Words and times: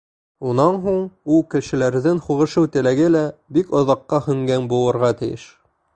Унан 0.51 0.77
һуң 0.85 1.03
ул 1.35 1.43
кешеләрҙең 1.51 2.21
һуғышыу 2.29 2.69
теләге 2.77 3.11
лә 3.17 3.21
бик 3.59 3.77
оҙаҡҡа 3.83 4.25
һүнгән 4.29 4.67
булырға 4.73 5.17
тейеш. 5.21 5.51